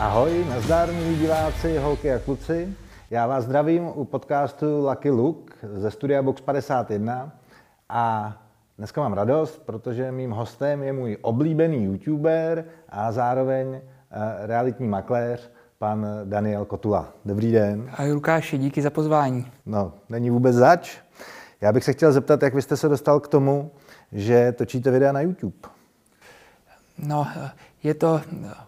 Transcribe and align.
Ahoj, 0.00 0.44
nazdar, 0.48 0.92
milí 0.92 1.16
diváci, 1.16 1.78
holky 1.78 2.12
a 2.12 2.18
kluci. 2.18 2.74
Já 3.10 3.26
vás 3.26 3.44
zdravím 3.44 3.90
u 3.94 4.04
podcastu 4.04 4.86
Lucky 4.88 5.10
Look 5.10 5.54
ze 5.62 5.90
studia 5.90 6.22
Box 6.22 6.40
51 6.40 7.32
a 7.88 8.36
dneska 8.78 9.00
mám 9.00 9.12
radost, 9.12 9.62
protože 9.66 10.12
mým 10.12 10.30
hostem 10.30 10.82
je 10.82 10.92
můj 10.92 11.16
oblíbený 11.22 11.84
youtuber 11.84 12.64
a 12.88 13.12
zároveň 13.12 13.74
eh, 13.74 14.46
realitní 14.46 14.88
makléř, 14.88 15.50
pan 15.78 16.06
Daniel 16.24 16.64
Kotula. 16.64 17.12
Dobrý 17.24 17.52
den. 17.52 17.90
Ahoj 17.92 18.12
Lukáši, 18.12 18.58
díky 18.58 18.82
za 18.82 18.90
pozvání. 18.90 19.46
No, 19.66 19.92
není 20.08 20.30
vůbec 20.30 20.56
zač. 20.56 20.98
Já 21.60 21.72
bych 21.72 21.84
se 21.84 21.92
chtěl 21.92 22.12
zeptat, 22.12 22.42
jak 22.42 22.54
vy 22.54 22.62
jste 22.62 22.76
se 22.76 22.88
dostal 22.88 23.20
k 23.20 23.28
tomu, 23.28 23.70
že 24.12 24.52
točíte 24.52 24.90
videa 24.90 25.12
na 25.12 25.20
YouTube. 25.20 25.79
No, 27.02 27.26
je 27.82 27.94
to 27.94 28.20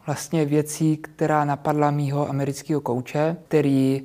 vlastně 0.07 0.45
věcí, 0.45 0.97
která 0.97 1.45
napadla 1.45 1.91
mýho 1.91 2.29
amerického 2.29 2.81
kouče, 2.81 3.37
který 3.49 4.03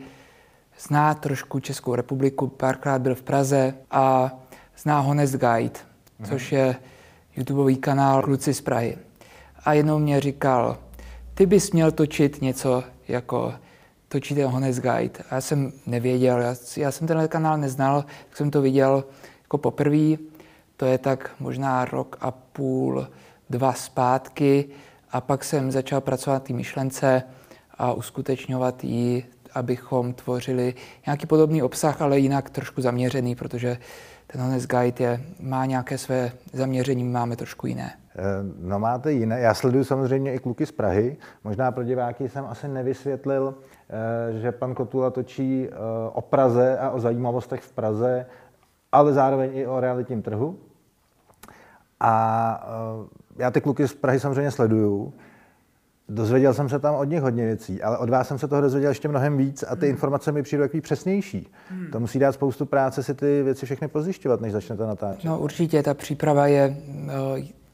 zná 0.80 1.13
trošku 1.13 1.59
Českou 1.59 1.95
republiku, 1.95 2.48
párkrát 2.48 3.02
byl 3.02 3.16
v 3.16 3.22
Praze 3.22 3.73
a 3.91 4.31
zná 4.77 5.00
Honest 5.00 5.34
Guide, 5.34 5.80
mhm. 6.20 6.30
což 6.30 6.52
je 6.52 6.76
YouTubeový 7.38 7.77
kanál 7.77 8.22
Kluci 8.22 8.53
z 8.53 8.62
Prahy. 8.62 8.98
A 9.66 9.73
jednou 9.73 10.00
mě 10.00 10.20
říkal, 10.20 10.78
ty 11.34 11.45
bys 11.45 11.72
měl 11.72 11.91
točit 11.91 12.41
něco 12.41 12.84
jako 13.08 13.53
točíte 14.08 14.45
Honest 14.45 14.80
Guide. 14.80 15.20
A 15.30 15.36
já 15.36 15.41
jsem 15.41 15.72
nevěděl, 15.86 16.39
já, 16.41 16.55
já 16.78 16.91
jsem 16.91 17.08
tenhle 17.08 17.28
kanál 17.28 17.58
neznal, 17.58 18.02
tak 18.02 18.38
jsem 18.38 18.52
to 18.52 18.62
viděl 18.62 19.03
jako 19.44 19.58
poprvé. 19.58 20.17
To 20.78 20.86
je 20.86 20.98
tak 20.98 21.31
možná 21.39 21.86
rok 21.86 22.17
a 22.22 22.31
půl, 22.31 23.08
dva 23.50 23.74
zpátky. 23.74 24.70
A 25.12 25.22
pak 25.22 25.44
jsem 25.44 25.72
začal 25.72 26.02
pracovat 26.02 26.36
na 26.36 26.40
té 26.40 26.53
myšlence 26.53 27.23
a 27.78 27.94
uskutečňovat 27.94 28.84
ji, 28.84 29.26
abychom 29.53 30.14
tvořili 30.14 30.73
nějaký 31.06 31.26
podobný 31.26 31.64
obsah, 31.64 32.02
ale 32.02 32.20
jinak 32.20 32.50
trošku 32.50 32.81
zaměřený, 32.81 33.36
protože 33.36 33.78
ten 34.28 34.42
Honest 34.42 34.68
Guide 34.68 35.03
je, 35.06 35.22
má 35.40 35.66
nějaké 35.66 35.98
své 35.98 36.31
zaměření, 36.53 37.03
máme 37.03 37.36
trošku 37.36 37.68
jiné. 37.68 37.94
Eh, 38.16 38.22
no 38.59 38.80
máte 38.80 39.12
jiné. 39.12 39.40
Já 39.40 39.53
sleduju 39.53 39.84
samozřejmě 39.84 40.34
i 40.34 40.40
kluky 40.40 40.66
z 40.66 40.72
Prahy. 40.72 41.18
Možná 41.44 41.72
pro 41.72 41.84
diváky 41.84 42.30
jsem 42.30 42.45
asi 42.45 42.68
nevysvětlil, 42.68 43.56
eh, 43.90 44.40
že 44.40 44.52
pan 44.52 44.75
Kotula 44.75 45.09
točí 45.09 45.68
eh, 45.68 45.75
o 46.14 46.22
Praze 46.22 46.80
a 46.80 46.90
o 46.90 47.00
zajímavostech 47.00 47.62
v 47.62 47.72
Praze, 47.72 48.25
ale 48.92 49.14
zároveň 49.14 49.52
i 49.53 49.68
o 49.68 49.80
realitním 49.80 50.22
trhu. 50.22 50.58
A 52.00 52.70
já 53.38 53.52
ty 53.52 53.62
kluky 53.62 53.88
z 53.88 53.94
Prahy 53.94 54.20
samozřejmě 54.20 54.52
sleduju. 54.52 55.14
Dozvěděl 56.10 56.54
jsem 56.54 56.70
se 56.70 56.80
tam 56.80 56.96
od 56.96 57.04
nich 57.04 57.22
hodně 57.22 57.46
věcí, 57.46 57.82
ale 57.82 57.98
od 57.98 58.10
vás 58.10 58.28
jsem 58.28 58.40
se 58.40 58.48
toho 58.48 58.62
dozvěděl 58.62 58.92
ještě 58.92 59.08
mnohem 59.08 59.38
víc 59.38 59.64
a 59.68 59.76
ty 59.76 59.86
hmm. 59.86 59.90
informace 59.90 60.32
mi 60.32 60.44
přijdou 60.44 60.64
takový 60.64 60.82
přesnější. 60.82 61.52
Hmm. 61.70 61.92
To 61.92 62.00
musí 62.00 62.20
dát 62.20 62.32
spoustu 62.32 62.66
práce 62.66 63.04
si 63.04 63.14
ty 63.14 63.44
věci 63.44 63.66
všechny 63.66 63.88
pozjišťovat, 63.88 64.42
než 64.42 64.52
začnete 64.52 64.86
natáčet. 64.86 65.24
No 65.24 65.40
určitě, 65.40 65.84
ta 65.84 65.94
příprava 65.94 66.48
je, 66.48 66.78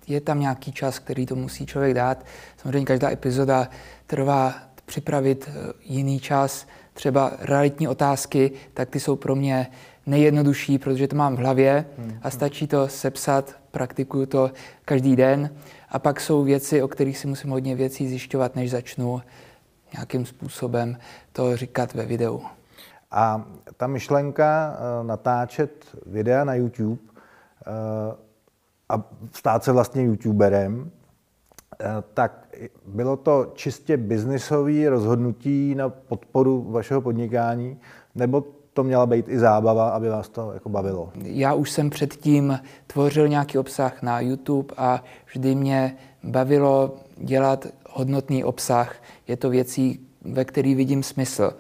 je 0.08 0.22
tam 0.22 0.40
nějaký 0.40 0.72
čas, 0.72 1.00
který 1.00 1.26
to 1.26 1.36
musí 1.36 1.66
člověk 1.66 1.94
dát. 1.94 2.26
Samozřejmě 2.58 2.86
každá 2.86 3.12
epizoda 3.12 3.68
trvá 4.08 4.54
připravit 4.86 5.50
jiný 5.84 6.20
čas. 6.20 6.68
Třeba 6.94 7.32
realitní 7.40 7.88
otázky, 7.88 8.52
tak 8.74 8.90
ty 8.90 9.00
jsou 9.00 9.16
pro 9.16 9.36
mě 9.36 9.68
nejjednodušší, 10.06 10.78
protože 10.78 11.08
to 11.08 11.16
mám 11.16 11.36
v 11.36 11.40
hlavě 11.40 11.86
a 12.22 12.30
stačí 12.30 12.68
to 12.68 12.88
sepsat, 12.88 13.56
praktikuju 13.72 14.26
to 14.26 14.52
každý 14.86 15.16
den. 15.16 15.50
A 15.90 16.00
pak 16.00 16.22
jsou 16.22 16.44
věci, 16.44 16.84
o 16.84 16.88
kterých 16.88 17.18
si 17.18 17.28
musím 17.28 17.50
hodně 17.50 17.76
věcí 17.76 18.08
zjišťovat, 18.08 18.56
než 18.56 18.72
začnu 18.72 19.22
nějakým 19.94 20.26
způsobem 20.26 20.98
to 21.32 21.58
říkat 21.58 21.94
ve 21.94 22.06
videu. 22.06 22.42
A 23.12 23.46
ta 23.78 23.88
myšlenka 23.88 24.78
uh, 25.02 25.08
natáčet 25.08 25.86
videa 26.06 26.44
na 26.44 26.56
YouTube 26.56 27.02
uh, 27.02 28.16
a 28.90 29.04
stát 29.32 29.64
se 29.64 29.72
vlastně 29.72 30.04
YouTuberem, 30.04 30.80
uh, 30.82 30.88
tak 32.14 32.48
bylo 32.86 33.18
to 33.18 33.52
čistě 33.54 33.98
biznisové 33.98 34.90
rozhodnutí 34.90 35.76
na 35.76 35.90
podporu 35.90 36.72
vašeho 36.72 37.02
podnikání, 37.02 37.80
nebo 38.16 38.44
to 38.74 38.84
měla 38.84 39.06
být 39.06 39.30
i 39.30 39.40
zábava, 39.40 39.90
aby 39.90 40.10
vás 40.10 40.30
to 40.30 40.52
jako 40.54 40.70
bavilo? 40.70 41.12
Já 41.24 41.54
už 41.54 41.72
jsem 41.72 41.90
předtím 41.90 42.60
tvořil 42.88 43.28
nějaký 43.28 43.58
obsah 43.58 44.02
na 44.02 44.20
YouTube 44.20 44.74
a 44.78 45.04
vždy 45.34 45.56
mě 45.56 45.98
bavilo 46.24 46.96
dělat 47.18 47.68
hodnotný 47.90 48.44
obsah. 48.44 48.96
Je 49.28 49.38
to 49.38 49.50
věcí, 49.50 50.00
ve 50.22 50.46
který 50.46 50.76
vidím 50.76 51.04
smysl. 51.04 51.54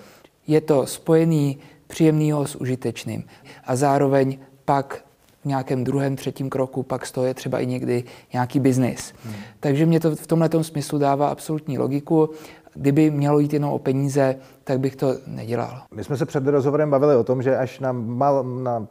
Je 0.47 0.61
to 0.61 0.85
spojený 0.85 1.57
příjemného 1.87 2.47
s 2.47 2.55
užitečným. 2.55 3.23
A 3.63 3.75
zároveň 3.75 4.37
pak 4.65 5.03
v 5.41 5.45
nějakém 5.45 5.83
druhém, 5.83 6.15
třetím 6.15 6.49
kroku 6.49 6.83
pak 6.83 7.05
z 7.05 7.11
toho 7.11 7.25
je 7.25 7.33
třeba 7.33 7.59
i 7.59 7.65
někdy 7.65 8.03
nějaký 8.33 8.59
biznis. 8.59 9.13
Hmm. 9.23 9.35
Takže 9.59 9.85
mě 9.85 9.99
to 9.99 10.15
v 10.15 10.27
tomhle 10.27 10.49
smyslu 10.61 10.99
dává 10.99 11.27
absolutní 11.27 11.77
logiku 11.77 12.29
kdyby 12.73 13.11
mělo 13.11 13.39
jít 13.39 13.53
jenom 13.53 13.73
o 13.73 13.79
peníze, 13.79 14.35
tak 14.63 14.79
bych 14.79 14.95
to 14.95 15.15
nedělal. 15.27 15.81
My 15.95 16.03
jsme 16.03 16.17
se 16.17 16.25
před 16.25 16.47
rozhovorem 16.47 16.89
bavili 16.89 17.15
o 17.15 17.23
tom, 17.23 17.41
že 17.41 17.57
až 17.57 17.79
na, 17.79 17.91
mal, 17.91 18.43
na 18.43 18.87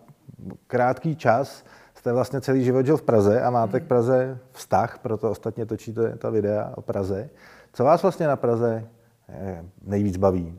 krátký 0.66 1.16
čas 1.16 1.65
jste 1.94 2.12
vlastně 2.12 2.41
celý 2.41 2.65
život 2.65 2.87
žil 2.87 2.97
v 2.97 3.03
Praze 3.03 3.42
a 3.42 3.50
máte 3.50 3.81
k 3.81 3.84
Praze 3.84 4.38
vztah, 4.53 4.98
proto 4.98 5.31
ostatně 5.31 5.66
točíte 5.66 6.16
ta 6.19 6.31
videa 6.31 6.72
o 6.76 6.82
Praze. 6.82 7.31
Co 7.72 7.84
vás 7.84 8.03
vlastně 8.03 8.26
na 8.26 8.37
Praze 8.37 8.84
eh, 9.28 9.65
nejvíc 9.84 10.16
baví? 10.16 10.59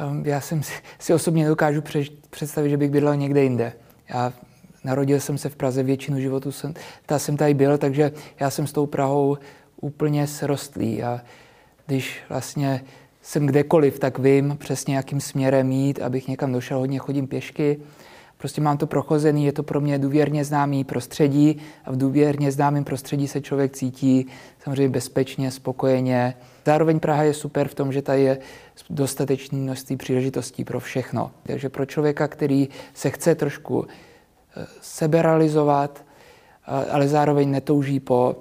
Ehm, 0.00 0.22
já 0.26 0.40
jsem 0.40 0.62
si, 0.62 0.72
si 0.98 1.14
osobně 1.14 1.42
nedokážu 1.44 1.82
představit, 2.30 2.70
že 2.70 2.76
bych 2.76 2.90
bydlel 2.90 3.16
někde 3.16 3.42
jinde. 3.42 3.72
Já 4.08 4.32
narodil 4.84 5.20
jsem 5.20 5.38
se 5.38 5.48
v 5.48 5.56
Praze, 5.56 5.82
většinu 5.82 6.20
životu 6.20 6.52
jsem, 6.52 6.74
ta 7.06 7.18
jsem 7.18 7.36
tady 7.36 7.54
byl, 7.54 7.78
takže 7.78 8.12
já 8.40 8.50
jsem 8.50 8.66
s 8.66 8.72
tou 8.72 8.86
Prahou 8.86 9.38
úplně 9.80 10.26
srostlý. 10.26 11.02
A 11.02 11.20
když 11.88 12.20
vlastně 12.28 12.84
jsem 13.22 13.46
kdekoliv, 13.46 13.98
tak 13.98 14.18
vím 14.18 14.56
přesně, 14.60 14.96
jakým 14.96 15.20
směrem 15.20 15.72
jít, 15.72 16.02
abych 16.02 16.28
někam 16.28 16.52
došel, 16.52 16.78
hodně 16.78 16.98
chodím 16.98 17.26
pěšky. 17.26 17.78
Prostě 18.38 18.60
mám 18.60 18.78
to 18.78 18.86
prochozený, 18.86 19.44
je 19.44 19.52
to 19.52 19.62
pro 19.62 19.80
mě 19.80 19.98
důvěrně 19.98 20.44
známý 20.44 20.84
prostředí 20.84 21.60
a 21.84 21.92
v 21.92 21.96
důvěrně 21.96 22.52
známém 22.52 22.84
prostředí 22.84 23.28
se 23.28 23.40
člověk 23.40 23.72
cítí 23.72 24.26
samozřejmě 24.64 24.88
bezpečně, 24.88 25.50
spokojeně. 25.50 26.34
Zároveň 26.66 27.00
Praha 27.00 27.22
je 27.22 27.34
super 27.34 27.68
v 27.68 27.74
tom, 27.74 27.92
že 27.92 28.02
tady 28.02 28.22
je 28.22 28.38
dostatečné 28.90 29.58
množství 29.58 29.96
příležitostí 29.96 30.64
pro 30.64 30.80
všechno. 30.80 31.30
Takže 31.42 31.68
pro 31.68 31.86
člověka, 31.86 32.28
který 32.28 32.68
se 32.94 33.10
chce 33.10 33.34
trošku 33.34 33.86
eh, 33.86 34.66
seberalizovat, 34.80 36.04
ale 36.90 37.08
zároveň 37.08 37.50
netouží 37.50 38.00
po 38.00 38.36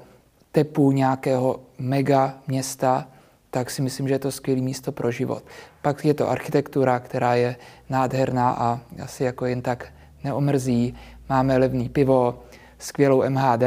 tepu 0.52 0.92
nějakého 0.92 1.60
mega 1.78 2.38
města, 2.48 3.08
tak 3.52 3.70
si 3.70 3.82
myslím, 3.82 4.08
že 4.08 4.14
je 4.14 4.20
to 4.20 4.32
skvělé 4.32 4.62
místo 4.62 4.92
pro 4.92 5.12
život. 5.12 5.44
Pak 5.82 6.06
je 6.06 6.14
to 6.14 6.30
architektura, 6.30 7.00
která 7.00 7.36
je 7.36 7.56
nádherná 7.90 8.50
a 8.52 8.80
asi 9.04 9.24
jako 9.24 9.46
jen 9.46 9.62
tak 9.62 9.88
neomrzí. 10.24 10.96
Máme 11.30 11.58
levný 11.58 11.90
pivo, 11.90 12.40
skvělou 12.80 13.30
MHD, 13.30 13.64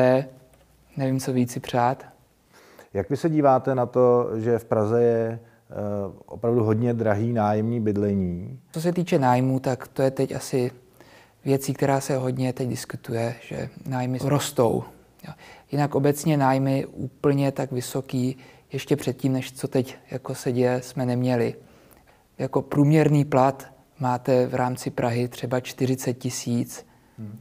nevím, 0.97 1.21
co 1.21 1.33
víc 1.33 1.53
si 1.53 1.61
přát. 1.61 2.07
Jak 2.95 3.11
vy 3.11 3.17
se 3.17 3.31
díváte 3.31 3.75
na 3.75 3.87
to, 3.87 4.31
že 4.37 4.59
v 4.59 4.65
Praze 4.65 5.03
je 5.03 5.39
eh, 5.71 5.75
opravdu 6.27 6.65
hodně 6.65 6.95
drahý 6.95 7.33
nájemní 7.33 7.81
bydlení? 7.81 8.61
Co 8.73 8.81
se 8.81 8.93
týče 8.93 9.19
nájmu, 9.19 9.61
tak 9.61 9.89
to 9.89 10.03
je 10.03 10.11
teď 10.11 10.35
asi 10.35 10.71
věcí, 11.45 11.75
která 11.75 12.01
se 12.01 12.17
hodně 12.17 12.53
teď 12.53 12.69
diskutuje, 12.69 13.35
že 13.43 13.69
nájmy 13.87 14.19
rostou. 14.25 14.85
Jinak 15.73 15.95
obecně 15.95 16.37
nájmy 16.37 16.87
úplně 16.87 17.53
tak 17.53 17.73
vysoký 17.73 18.37
ještě 18.73 18.97
předtím, 18.97 19.33
než 19.33 19.53
co 19.53 19.69
teď 19.69 19.97
jako 20.11 20.35
se 20.35 20.53
děje, 20.53 20.83
jsme 20.83 21.07
neměli. 21.07 21.55
Jako 22.39 22.63
průměrný 22.63 23.25
plat 23.25 23.73
máte 23.99 24.47
v 24.47 24.55
rámci 24.55 24.91
Prahy 24.91 25.29
třeba 25.29 25.61
40 25.61 26.15
tisíc. 26.15 26.87
Hmm. 27.19 27.39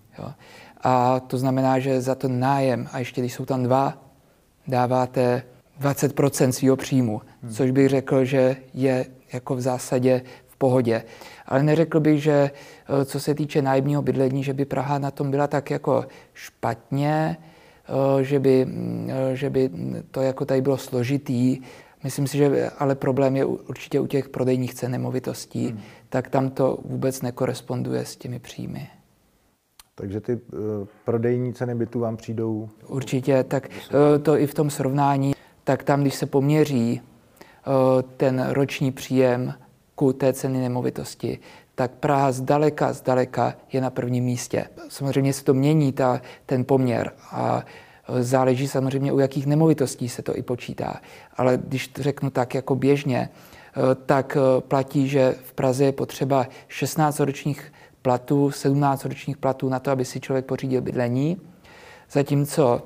A 0.82 1.20
to 1.20 1.38
znamená, 1.38 1.80
že 1.80 2.02
za 2.02 2.16
ten 2.16 2.40
nájem, 2.40 2.88
a 2.92 3.00
ještě 3.00 3.22
když 3.22 3.34
jsou 3.34 3.46
tam 3.46 3.64
dva, 3.64 3.98
dáváte 4.68 5.44
20 5.80 6.14
svého 6.52 6.76
příjmu, 6.76 7.22
hmm. 7.44 7.54
což 7.54 7.72
bych 7.72 7.90
řekl, 7.90 8.26
že 8.26 8.56
je 8.74 9.06
jako 9.34 9.56
v 9.56 9.62
zásadě 9.62 10.22
v 10.48 10.58
pohodě. 10.58 11.04
Ale 11.46 11.64
neřekl 11.64 12.00
bych, 12.00 12.24
že 12.24 12.52
eh, 13.02 13.06
co 13.06 13.20
se 13.20 13.36
týče 13.36 13.62
nájemního 13.62 14.02
bydlení, 14.02 14.44
že 14.44 14.54
by 14.54 14.66
Praha 14.66 15.00
na 15.00 15.12
tom 15.12 15.32
byla 15.32 15.48
tak 15.48 15.72
jako 15.72 16.06
špatně, 16.34 17.38
že 18.22 18.40
by, 18.40 18.66
mm, 18.66 19.10
eh, 19.12 19.36
že 19.36 19.50
by 19.50 19.70
to 20.12 20.22
jako 20.22 20.46
tady 20.46 20.62
bylo 20.62 20.78
složitý. 20.78 21.62
Myslím 22.04 22.28
si, 22.28 22.38
že 22.38 22.70
ale 22.70 22.96
problém 22.96 23.36
je 23.36 23.46
určitě 23.46 24.00
u 24.00 24.08
těch 24.08 24.30
prodejních 24.30 24.74
cen 24.74 24.92
nemovitostí, 24.92 25.68
hmm. 25.68 25.80
tak 26.10 26.30
tam 26.30 26.50
to 26.50 26.78
vůbec 26.86 27.22
nekoresponduje 27.22 28.06
s 28.06 28.16
těmi 28.16 28.40
příjmy. 28.40 28.88
Takže 29.96 30.22
ty 30.22 30.34
uh, 30.34 30.40
prodejní 31.06 31.54
ceny 31.54 31.76
bytů 31.76 32.00
vám 32.00 32.18
přijdou? 32.18 32.70
Určitě, 32.88 33.44
tak 33.44 33.68
uh, 33.68 34.24
to 34.24 34.38
i 34.38 34.48
v 34.48 34.54
tom 34.54 34.70
srovnání, 34.70 35.34
tak 35.64 35.84
tam, 35.84 36.02
když 36.02 36.16
se 36.16 36.26
poměří 36.26 37.02
ten 38.18 38.46
roční 38.50 38.92
příjem 38.92 39.54
ku 39.96 40.14
té 40.14 40.34
ceny 40.34 40.60
nemovitosti, 40.60 41.40
tak 41.80 41.92
Praha 41.92 42.32
zdaleka, 42.32 42.94
zdaleka 42.94 43.56
je 43.72 43.82
na 43.82 43.90
prvním 43.90 44.24
místě. 44.24 44.68
Samozřejmě 44.90 45.34
se 45.34 45.44
to 45.44 45.54
mění, 45.54 45.92
ta, 45.94 46.22
ten 46.46 46.66
poměr 46.66 47.12
a 47.32 47.64
záleží 48.20 48.68
samozřejmě, 48.68 49.12
u 49.14 49.20
jakých 49.20 49.48
nemovitostí 49.48 50.10
se 50.10 50.22
to 50.22 50.38
i 50.38 50.42
počítá. 50.42 51.02
Ale 51.38 51.60
když 51.68 51.88
to 51.88 52.04
řeknu 52.04 52.30
tak 52.30 52.56
jako 52.56 52.76
běžně, 52.76 53.30
tak 54.06 54.38
platí, 54.60 55.08
že 55.08 55.36
v 55.44 55.54
Praze 55.54 55.86
je 55.86 55.92
potřeba 55.92 56.48
16 56.68 57.20
ročních 57.20 57.74
platů, 58.02 58.52
17 58.52 59.06
ročních 59.06 59.38
platů 59.38 59.70
na 59.70 59.80
to, 59.80 59.92
aby 59.92 60.06
si 60.06 60.20
člověk 60.20 60.46
pořídil 60.46 60.82
bydlení, 60.82 61.42
zatímco 62.12 62.82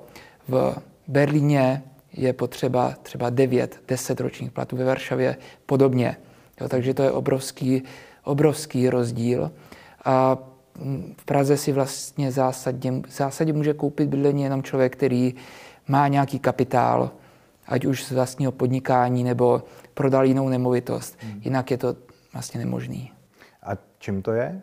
v 0.47 0.75
Berlíně 1.07 1.83
je 2.13 2.33
potřeba 2.33 2.93
třeba 3.03 3.29
9, 3.29 3.81
10 3.87 4.19
ročních 4.19 4.51
platů, 4.51 4.77
ve 4.77 4.85
Varšavě 4.85 5.37
podobně. 5.65 6.17
Jo, 6.61 6.69
takže 6.69 6.93
to 6.93 7.03
je 7.03 7.11
obrovský, 7.11 7.83
obrovský 8.23 8.89
rozdíl. 8.89 9.51
A 10.05 10.37
v 11.17 11.25
Praze 11.25 11.57
si 11.57 11.71
vlastně 11.71 12.31
zásadně, 12.31 12.91
v 12.91 13.11
zásadě 13.11 13.53
může 13.53 13.73
koupit 13.73 14.09
bydlení 14.09 14.43
jenom 14.43 14.63
člověk, 14.63 14.95
který 14.95 15.35
má 15.87 16.07
nějaký 16.07 16.39
kapitál, 16.39 17.11
ať 17.67 17.85
už 17.85 18.03
z 18.03 18.11
vlastního 18.11 18.51
podnikání 18.51 19.23
nebo 19.23 19.63
prodal 19.93 20.25
jinou 20.25 20.49
nemovitost. 20.49 21.17
Hmm. 21.19 21.41
Jinak 21.43 21.71
je 21.71 21.77
to 21.77 21.95
vlastně 22.33 22.59
nemožný. 22.59 23.11
A 23.63 23.71
čím 23.99 24.21
to 24.21 24.31
je, 24.31 24.61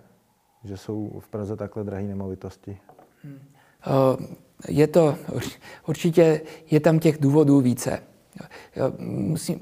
že 0.64 0.76
jsou 0.76 1.20
v 1.20 1.28
Praze 1.28 1.56
takhle 1.56 1.84
drahé 1.84 2.02
nemovitosti? 2.02 2.78
Hmm. 3.24 3.38
Je 4.68 4.86
to, 4.86 5.16
určitě 5.88 6.40
je 6.70 6.80
tam 6.80 6.98
těch 6.98 7.18
důvodů 7.18 7.60
více. 7.60 8.02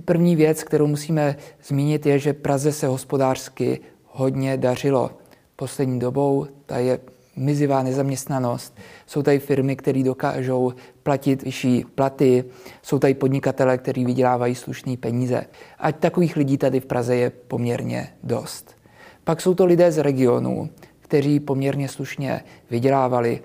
První 0.05 0.37
věc, 0.37 0.65
kterou 0.65 0.87
musíme 0.87 1.37
zmínit, 1.65 2.06
je, 2.06 2.19
že 2.19 2.32
Praze 2.32 2.73
se 2.73 2.87
hospodářsky 2.87 3.81
hodně 4.06 4.56
dařilo. 4.56 5.11
Poslední 5.56 5.99
dobou 5.99 6.47
ta 6.67 6.79
je 6.79 6.99
mizivá 7.37 7.82
nezaměstnanost. 7.82 8.76
Jsou 9.06 9.23
tady 9.23 9.38
firmy, 9.38 9.76
které 9.76 10.03
dokážou 10.03 10.73
platit 11.03 11.43
vyšší 11.43 11.85
platy, 11.94 12.44
jsou 12.82 12.99
tady 12.99 13.15
podnikatele, 13.15 13.79
kteří 13.79 14.05
vydělávají 14.05 14.55
slušné 14.55 14.97
peníze. 14.97 15.44
Ať 15.79 15.97
takových 15.97 16.37
lidí 16.37 16.59
tady 16.59 16.81
v 16.81 16.87
Praze 16.87 17.17
je 17.17 17.31
poměrně 17.31 18.09
dost. 18.23 18.76
Pak 19.25 19.41
jsou 19.41 19.55
to 19.55 19.64
lidé 19.64 19.93
z 19.93 20.03
regionů, 20.03 20.71
kteří 21.00 21.41
poměrně 21.41 21.88
slušně 21.88 22.44
vydělávali, 22.71 23.41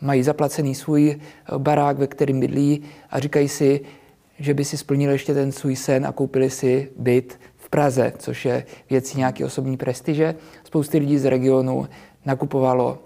mají 0.00 0.22
zaplacený 0.22 0.74
svůj 0.74 1.20
barák, 1.58 1.98
ve 1.98 2.06
kterém 2.06 2.40
bydlí 2.40 2.82
a 3.10 3.20
říkají 3.20 3.48
si, 3.48 3.80
že 4.38 4.54
by 4.54 4.64
si 4.64 4.76
splnili 4.76 5.12
ještě 5.12 5.34
ten 5.34 5.52
svůj 5.52 5.76
sen 5.76 6.06
a 6.06 6.12
koupili 6.12 6.50
si 6.50 6.90
byt 6.98 7.40
v 7.56 7.68
Praze, 7.68 8.12
což 8.18 8.44
je 8.44 8.64
věcí 8.90 9.18
nějaké 9.18 9.44
osobní 9.44 9.76
prestiže. 9.76 10.34
Spousty 10.64 10.98
lidí 10.98 11.18
z 11.18 11.24
regionu 11.24 11.88
nakupovalo 12.26 12.98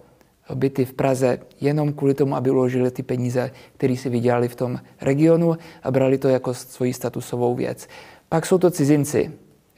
byty 0.54 0.84
v 0.84 0.92
Praze 0.92 1.38
jenom 1.60 1.92
kvůli 1.92 2.14
tomu, 2.14 2.36
aby 2.36 2.50
uložili 2.50 2.90
ty 2.90 3.02
peníze, 3.02 3.50
které 3.76 3.96
si 3.96 4.08
vydělali 4.08 4.48
v 4.48 4.56
tom 4.56 4.80
regionu 5.00 5.56
a 5.82 5.90
brali 5.90 6.18
to 6.18 6.28
jako 6.28 6.54
svoji 6.54 6.92
statusovou 6.92 7.54
věc. 7.54 7.88
Pak 8.28 8.46
jsou 8.46 8.58
to 8.58 8.70
cizinci, 8.70 9.32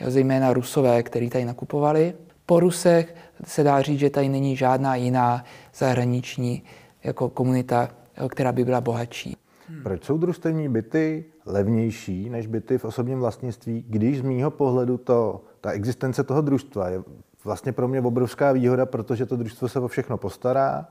zejména 0.07 0.53
Rusové, 0.53 1.03
kteří 1.03 1.31
tady 1.31 1.45
nakupovali. 1.45 2.15
Po 2.47 2.61
Rusech 2.61 3.15
se 3.45 3.63
dá 3.63 3.83
říct, 3.83 3.99
že 3.99 4.11
tady 4.11 4.29
není 4.29 4.57
žádná 4.57 4.97
jiná 4.97 5.45
zahraniční 5.75 6.63
jako 7.05 7.29
komunita, 7.29 7.91
která 8.29 8.53
by 8.53 8.65
byla 8.65 8.81
bohatší. 8.81 9.37
Hmm. 9.69 9.83
Proč 9.83 10.05
jsou 10.05 10.19
družstevní 10.19 10.69
byty 10.69 11.25
levnější 11.47 12.31
než 12.31 12.47
byty 12.47 12.79
v 12.79 12.85
osobním 12.85 13.19
vlastnictví, 13.19 13.85
když 13.89 14.19
z 14.19 14.23
mýho 14.23 14.51
pohledu 14.51 14.99
to, 14.99 15.45
ta 15.61 15.71
existence 15.71 16.25
toho 16.25 16.41
družstva 16.41 16.89
je 16.89 17.03
vlastně 17.45 17.73
pro 17.73 17.89
mě 17.89 18.01
obrovská 18.01 18.53
výhoda, 18.53 18.87
protože 18.87 19.27
to 19.27 19.37
družstvo 19.37 19.69
se 19.69 19.81
o 19.81 19.89
všechno 19.89 20.19
postará, 20.19 20.89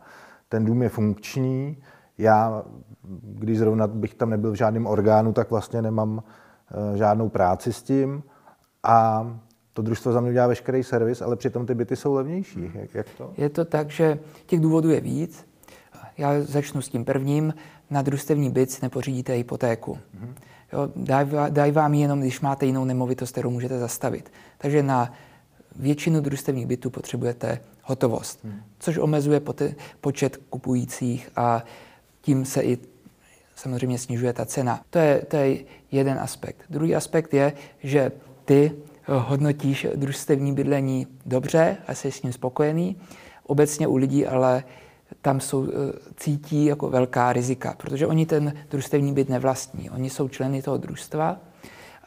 ten 0.49 0.65
dům 0.65 0.83
je 0.83 0.89
funkční, 0.89 1.77
já, 2.17 2.63
když 3.23 3.59
zrovna 3.59 3.87
bych 3.87 4.13
tam 4.13 4.29
nebyl 4.29 4.51
v 4.51 4.55
žádném 4.55 4.87
orgánu, 4.87 5.33
tak 5.33 5.51
vlastně 5.51 5.81
nemám 5.81 6.17
uh, 6.17 6.95
žádnou 6.95 7.29
práci 7.29 7.73
s 7.73 7.83
tím 7.83 8.23
a 8.83 9.27
to 9.73 9.81
družstvo 9.81 10.11
za 10.11 10.21
mě 10.21 10.33
dělá 10.33 10.47
veškerý 10.47 10.83
servis, 10.83 11.21
ale 11.21 11.35
přitom 11.35 11.65
ty 11.65 11.75
byty 11.75 11.95
jsou 11.95 12.13
levnější. 12.13 12.71
Jak, 12.73 12.95
jak 12.95 13.07
to? 13.17 13.33
Je 13.37 13.49
to 13.49 13.65
tak, 13.65 13.89
že 13.89 14.19
těch 14.45 14.59
důvodů 14.59 14.89
je 14.89 15.01
víc. 15.01 15.47
Já 16.17 16.41
začnu 16.41 16.81
s 16.81 16.89
tím 16.89 17.05
prvním. 17.05 17.53
Na 17.93 18.01
družstevní 18.01 18.49
byt 18.49 18.71
si 18.71 18.79
nepořídíte 18.81 19.33
hypotéku. 19.33 19.93
Mm-hmm. 19.93 20.33
Jo, 20.73 20.89
daj, 20.95 21.25
daj 21.49 21.71
vám 21.71 21.93
jenom, 21.93 22.19
když 22.19 22.41
máte 22.41 22.65
jinou 22.65 22.85
nemovitost, 22.85 23.31
kterou 23.31 23.49
můžete 23.49 23.79
zastavit. 23.79 24.31
Takže 24.57 24.83
na 24.83 25.13
většinu 25.75 26.21
družstevních 26.21 26.67
bytů 26.67 26.89
potřebujete 26.89 27.59
hotovost, 27.83 28.43
hmm. 28.43 28.61
což 28.79 28.97
omezuje 28.97 29.41
počet 30.01 30.37
kupujících 30.49 31.29
a 31.35 31.63
tím 32.21 32.45
se 32.45 32.63
i 32.63 32.77
samozřejmě 33.55 33.97
snižuje 33.97 34.33
ta 34.33 34.45
cena. 34.45 34.81
To 34.89 34.99
je, 34.99 35.21
to 35.27 35.35
je 35.37 35.57
jeden 35.91 36.19
aspekt. 36.19 36.57
Druhý 36.69 36.95
aspekt 36.95 37.33
je, 37.33 37.53
že 37.83 38.11
ty 38.45 38.71
hodnotíš 39.07 39.87
družstevní 39.95 40.53
bydlení 40.53 41.07
dobře 41.25 41.77
a 41.87 41.93
jsi 41.93 42.11
s 42.11 42.23
ním 42.23 42.33
spokojený. 42.33 42.97
Obecně 43.43 43.87
u 43.87 43.95
lidí 43.95 44.25
ale 44.25 44.63
tam 45.21 45.39
jsou, 45.39 45.67
eh, 45.67 45.71
cítí 46.17 46.65
jako 46.65 46.89
velká 46.89 47.33
rizika, 47.33 47.75
protože 47.77 48.07
oni 48.07 48.25
ten 48.25 48.53
družstevní 48.71 49.13
byt 49.13 49.29
nevlastní. 49.29 49.89
Oni 49.89 50.09
jsou 50.09 50.27
členy 50.27 50.61
toho 50.61 50.77
družstva 50.77 51.37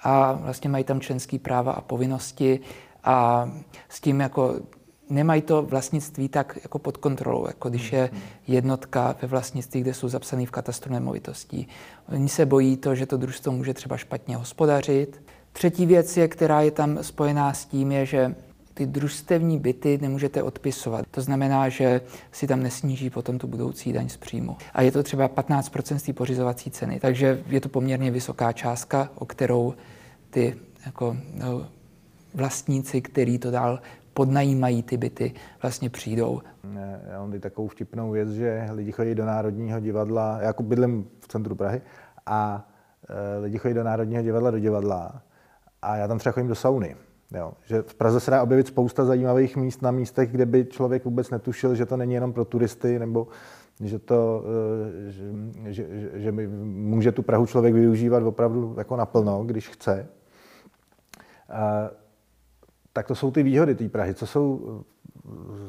a 0.02 0.32
vlastně 0.32 0.70
mají 0.70 0.84
tam 0.84 1.00
členské 1.00 1.38
práva 1.38 1.72
a 1.72 1.80
povinnosti 1.80 2.60
a 3.04 3.50
s 3.88 4.00
tím 4.00 4.20
jako 4.20 4.54
nemají 5.10 5.42
to 5.42 5.62
vlastnictví 5.62 6.28
tak 6.28 6.58
jako 6.62 6.78
pod 6.78 6.96
kontrolou, 6.96 7.46
jako 7.46 7.68
když 7.68 7.92
je 7.92 8.10
jednotka 8.46 9.16
ve 9.22 9.28
vlastnictví, 9.28 9.80
kde 9.80 9.94
jsou 9.94 10.08
zapsané 10.08 10.46
v 10.46 10.50
katastru 10.50 10.92
nemovitostí. 10.92 11.68
Oni 12.12 12.28
se 12.28 12.46
bojí 12.46 12.76
to, 12.76 12.94
že 12.94 13.06
to 13.06 13.16
družstvo 13.16 13.52
může 13.52 13.74
třeba 13.74 13.96
špatně 13.96 14.36
hospodařit. 14.36 15.22
Třetí 15.52 15.86
věc, 15.86 16.16
je, 16.16 16.28
která 16.28 16.60
je 16.60 16.70
tam 16.70 16.98
spojená 17.02 17.52
s 17.52 17.64
tím, 17.64 17.92
je, 17.92 18.06
že 18.06 18.34
ty 18.76 18.86
družstevní 18.86 19.58
byty 19.58 19.98
nemůžete 20.02 20.42
odpisovat. 20.42 21.04
To 21.10 21.20
znamená, 21.20 21.68
že 21.68 22.00
si 22.32 22.46
tam 22.46 22.62
nesníží 22.62 23.10
potom 23.10 23.38
tu 23.38 23.46
budoucí 23.46 23.92
daň 23.92 24.08
z 24.08 24.16
příjmu. 24.16 24.56
A 24.74 24.82
je 24.82 24.92
to 24.92 25.02
třeba 25.02 25.28
15 25.28 25.72
z 25.96 26.02
té 26.02 26.12
pořizovací 26.12 26.70
ceny. 26.70 27.00
Takže 27.00 27.42
je 27.48 27.60
to 27.60 27.68
poměrně 27.68 28.10
vysoká 28.10 28.52
částka, 28.52 29.10
o 29.14 29.26
kterou 29.26 29.74
ty 30.30 30.56
jako, 30.86 31.16
no, 31.34 31.66
vlastníci, 32.34 33.00
který 33.00 33.38
to 33.38 33.50
dál 33.50 33.80
podnajímají 34.14 34.82
ty 34.82 34.96
byty, 34.96 35.32
vlastně 35.62 35.90
přijdou. 35.90 36.40
Já 37.10 37.18
mám 37.18 37.40
takovou 37.40 37.68
vtipnou 37.68 38.10
věc, 38.10 38.30
že 38.30 38.68
lidi 38.72 38.92
chodí 38.92 39.14
do 39.14 39.24
Národního 39.24 39.80
divadla, 39.80 40.38
já 40.40 40.46
jako 40.46 40.62
bydlím 40.62 41.08
v 41.20 41.28
centru 41.28 41.54
Prahy, 41.54 41.80
a 42.26 42.68
e, 43.08 43.38
lidi 43.38 43.58
chodí 43.58 43.74
do 43.74 43.84
Národního 43.84 44.22
divadla 44.22 44.50
do 44.50 44.58
divadla 44.58 45.22
a 45.82 45.96
já 45.96 46.08
tam 46.08 46.18
třeba 46.18 46.32
chodím 46.32 46.48
do 46.48 46.54
sauny. 46.54 46.96
Jo, 47.34 47.52
že 47.64 47.82
v 47.82 47.94
Praze 47.94 48.20
se 48.20 48.30
dá 48.30 48.42
objevit 48.42 48.66
spousta 48.66 49.04
zajímavých 49.04 49.56
míst 49.56 49.82
na 49.82 49.90
místech, 49.90 50.30
kde 50.30 50.46
by 50.46 50.64
člověk 50.64 51.04
vůbec 51.04 51.30
netušil, 51.30 51.74
že 51.74 51.86
to 51.86 51.96
není 51.96 52.14
jenom 52.14 52.32
pro 52.32 52.44
turisty, 52.44 52.98
nebo 52.98 53.28
že, 53.80 53.98
to, 53.98 54.44
e, 55.08 55.10
že, 55.10 55.24
že, 55.72 55.86
že, 55.90 56.10
že 56.20 56.32
může 56.64 57.12
tu 57.12 57.22
Prahu 57.22 57.46
člověk 57.46 57.74
využívat 57.74 58.22
opravdu 58.22 58.74
jako 58.78 58.96
naplno, 58.96 59.44
když 59.44 59.68
chce. 59.68 60.08
A 61.48 61.90
tak 62.96 63.06
to 63.06 63.14
jsou 63.14 63.30
ty 63.30 63.42
výhody 63.42 63.74
té 63.74 63.88
Prahy. 63.88 64.14
Co 64.14 64.26
jsou 64.26 64.60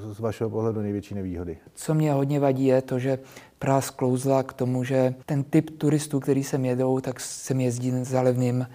eh, 0.10 0.14
z 0.14 0.20
vašeho 0.20 0.50
pohledu 0.50 0.82
největší 0.82 1.16
nevýhody? 1.16 1.58
Co 1.76 1.94
mě 1.94 2.14
hodně 2.14 2.40
vadí 2.40 2.66
je 2.66 2.82
to, 2.82 3.00
že 3.00 3.20
Praha 3.60 3.82
sklouzla 3.82 4.44
k 4.44 4.54
tomu, 4.54 4.84
že 4.84 5.16
ten 5.26 5.44
typ 5.44 5.70
turistů, 5.78 6.20
který 6.20 6.44
sem 6.44 6.66
jedou, 6.66 7.00
tak 7.00 7.20
sem 7.20 7.60
jezdí 7.60 8.04
za 8.04 8.22
levným, 8.22 8.68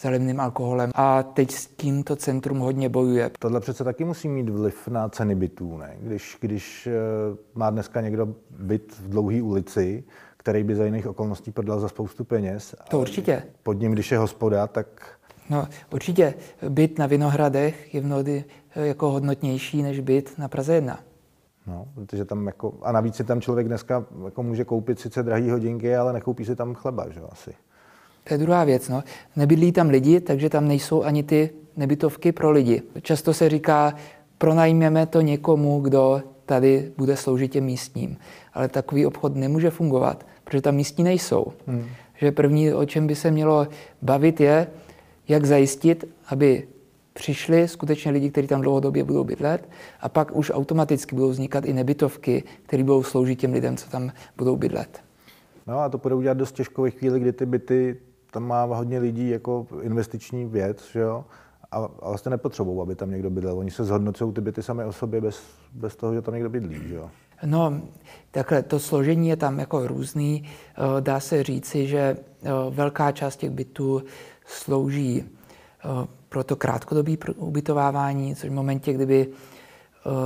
za 0.00 0.10
levným 0.10 0.40
alkoholem. 0.40 0.90
A 0.94 1.22
teď 1.22 1.50
s 1.50 1.66
tímto 1.66 2.16
centrum 2.16 2.58
hodně 2.58 2.88
bojuje. 2.88 3.30
Tohle 3.38 3.60
přece 3.60 3.84
taky 3.84 4.04
musí 4.04 4.28
mít 4.28 4.48
vliv 4.48 4.88
na 4.88 5.08
ceny 5.08 5.34
bytů, 5.34 5.78
ne? 5.78 5.96
Když, 6.00 6.36
když 6.40 6.86
eh, 6.86 6.92
má 7.54 7.70
dneska 7.70 8.00
někdo 8.00 8.34
byt 8.50 8.94
v 9.00 9.08
dlouhé 9.08 9.42
ulici, 9.42 10.04
který 10.36 10.64
by 10.64 10.74
za 10.74 10.84
jiných 10.84 11.06
okolností 11.06 11.50
prodal 11.50 11.80
za 11.80 11.88
spoustu 11.88 12.24
peněz. 12.24 12.74
To 12.90 13.00
určitě. 13.00 13.42
Pod 13.62 13.72
ním, 13.72 13.92
když 13.92 14.12
je 14.12 14.18
hospoda, 14.18 14.66
tak 14.66 14.86
No, 15.50 15.68
určitě 15.92 16.34
byt 16.68 16.98
na 16.98 17.06
Vinohradech 17.06 17.94
je 17.94 18.00
mnohdy 18.02 18.44
eh, 18.76 18.86
jako 18.86 19.10
hodnotnější 19.10 19.82
než 19.82 20.00
byt 20.00 20.38
na 20.38 20.48
Praze 20.48 20.74
1. 20.74 20.98
No, 21.66 21.88
protože 21.94 22.24
tam 22.24 22.46
jako, 22.46 22.74
a 22.82 22.92
navíc 22.92 23.16
si 23.16 23.24
tam 23.24 23.40
člověk 23.40 23.66
dneska 23.66 24.04
jako 24.24 24.42
může 24.42 24.64
koupit 24.64 25.00
sice 25.00 25.22
drahé 25.22 25.52
hodinky, 25.52 25.96
ale 25.96 26.12
nekoupí 26.12 26.44
si 26.44 26.56
tam 26.56 26.74
chleba, 26.74 27.10
že 27.10 27.20
asi. 27.30 27.54
To 28.28 28.34
je 28.34 28.38
druhá 28.38 28.64
věc. 28.64 28.88
No. 28.88 29.04
Nebydlí 29.36 29.72
tam 29.72 29.88
lidi, 29.88 30.20
takže 30.20 30.50
tam 30.50 30.68
nejsou 30.68 31.02
ani 31.02 31.22
ty 31.22 31.50
nebytovky 31.76 32.32
pro 32.32 32.50
lidi. 32.50 32.82
Často 33.02 33.34
se 33.34 33.48
říká, 33.48 33.94
pronajmeme 34.38 35.06
to 35.06 35.20
někomu, 35.20 35.80
kdo 35.80 36.22
tady 36.46 36.92
bude 36.96 37.16
sloužit 37.16 37.52
těm 37.52 37.64
místním. 37.64 38.16
Ale 38.54 38.68
takový 38.68 39.06
obchod 39.06 39.36
nemůže 39.36 39.70
fungovat, 39.70 40.26
protože 40.44 40.62
tam 40.62 40.74
místní 40.74 41.04
nejsou. 41.04 41.46
Hmm. 41.66 41.84
Že 42.14 42.32
první, 42.32 42.72
o 42.72 42.86
čem 42.86 43.06
by 43.06 43.14
se 43.14 43.30
mělo 43.30 43.66
bavit, 44.02 44.40
je, 44.40 44.66
jak 45.28 45.44
zajistit, 45.44 46.04
aby 46.28 46.68
přišli 47.12 47.68
skutečně 47.68 48.10
lidi, 48.10 48.30
kteří 48.30 48.48
tam 48.48 48.60
dlouhodobě 48.60 49.04
budou 49.04 49.24
bydlet 49.24 49.68
a 50.00 50.08
pak 50.08 50.36
už 50.36 50.52
automaticky 50.54 51.16
budou 51.16 51.28
vznikat 51.28 51.64
i 51.64 51.72
nebytovky, 51.72 52.44
které 52.66 52.84
budou 52.84 53.02
sloužit 53.02 53.38
těm 53.38 53.52
lidem, 53.52 53.76
co 53.76 53.90
tam 53.90 54.12
budou 54.36 54.56
bydlet. 54.56 55.00
No 55.66 55.78
a 55.80 55.88
to 55.88 55.98
bude 55.98 56.14
udělat 56.14 56.36
dost 56.36 56.52
těžko 56.52 56.82
ve 56.82 56.90
chvíli, 56.90 57.20
kdy 57.20 57.32
ty 57.32 57.46
byty, 57.46 57.96
tam 58.30 58.42
má 58.42 58.64
hodně 58.64 58.98
lidí 58.98 59.30
jako 59.30 59.66
investiční 59.82 60.44
věc, 60.44 60.90
že 60.92 61.00
jo? 61.00 61.24
A, 61.70 61.76
a 61.76 62.08
vlastně 62.08 62.30
nepotřebují, 62.30 62.80
aby 62.82 62.94
tam 62.94 63.10
někdo 63.10 63.30
bydlel. 63.30 63.58
Oni 63.58 63.70
se 63.70 63.84
zhodnocují 63.84 64.32
ty 64.32 64.40
byty 64.40 64.62
sami 64.62 64.84
o 64.84 64.92
sobě 64.92 65.20
bez, 65.20 65.42
bez 65.72 65.96
toho, 65.96 66.14
že 66.14 66.22
tam 66.22 66.34
někdo 66.34 66.50
bydlí, 66.50 66.88
že 66.88 66.94
jo? 66.94 67.10
No, 67.44 67.80
takhle 68.30 68.62
to 68.62 68.78
složení 68.78 69.28
je 69.28 69.36
tam 69.36 69.58
jako 69.58 69.86
různý. 69.86 70.44
Eh, 70.44 71.00
dá 71.00 71.20
se 71.20 71.42
říci, 71.42 71.86
že 71.86 71.98
eh, 71.98 72.50
velká 72.70 73.12
část 73.12 73.36
těch 73.36 73.50
bytů 73.50 74.02
slouží 74.46 75.24
eh, 75.24 75.88
pro 76.28 76.44
to 76.44 76.56
krátkodobé 76.56 77.12
ubytovávání, 77.36 78.36
což 78.36 78.50
v 78.50 78.52
momentě, 78.52 78.92
kdyby 78.92 79.28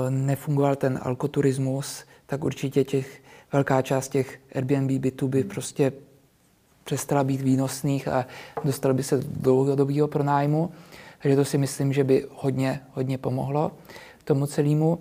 nefungoval 0.08 0.76
ten 0.76 1.00
alkoturismus, 1.02 2.04
tak 2.26 2.44
určitě 2.44 2.84
těch, 2.84 3.22
velká 3.52 3.82
část 3.82 4.08
těch 4.08 4.40
Airbnb 4.54 4.90
bytů 4.90 5.28
by 5.28 5.44
prostě 5.44 5.92
přestala 6.84 7.24
být 7.24 7.40
výnosných 7.40 8.08
a 8.08 8.26
dostal 8.64 8.94
by 8.94 9.02
se 9.02 9.16
do 9.16 9.24
dlouhodobého 9.26 10.08
pronájmu. 10.08 10.70
Takže 11.22 11.36
to 11.36 11.44
si 11.44 11.58
myslím, 11.58 11.92
že 11.92 12.04
by 12.04 12.26
hodně, 12.34 12.80
hodně 12.92 13.18
pomohlo 13.18 13.72
tomu 14.24 14.46
celému. 14.46 14.98